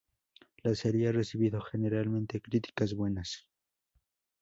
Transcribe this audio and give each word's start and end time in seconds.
La 0.63 0.73
serie 0.73 1.09
ha 1.09 1.11
recibido 1.11 1.61
generalmente 1.61 2.41
críticas 2.41 2.95
buenas. 2.95 3.45